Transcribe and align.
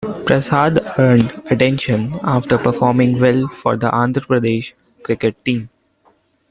Prasad 0.25 0.79
earned 0.97 1.43
attention 1.51 2.07
after 2.23 2.57
performing 2.57 3.19
well 3.19 3.47
for 3.49 3.77
the 3.77 3.91
Andhra 3.91 4.25
Pradesh 4.25 4.73
cricket 5.03 5.45
team. 5.45 5.69